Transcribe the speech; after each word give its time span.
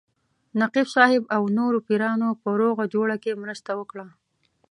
نقیب 0.61 0.87
صاحب 0.95 1.23
او 1.35 1.43
نورو 1.57 1.79
پیرانو 1.87 2.29
په 2.41 2.49
روغه 2.61 2.83
جوړه 2.93 3.15
کې 3.23 3.39
مرسته 3.43 3.71
وکړه. 3.79 4.07